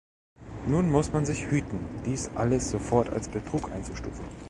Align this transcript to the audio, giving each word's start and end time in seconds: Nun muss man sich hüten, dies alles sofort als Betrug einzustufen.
Nun 0.65 0.89
muss 0.89 1.13
man 1.13 1.27
sich 1.27 1.51
hüten, 1.51 1.79
dies 2.07 2.29
alles 2.33 2.71
sofort 2.71 3.11
als 3.11 3.29
Betrug 3.29 3.71
einzustufen. 3.71 4.25